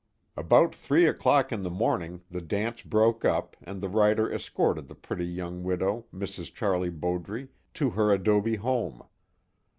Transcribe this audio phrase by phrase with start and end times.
[0.35, 4.95] About three o'clock in the morning the dance broke up and the writer escorted the
[4.95, 6.51] pretty young widow, Mrs.
[6.51, 9.03] Charlie Bowdre, to her adobe home.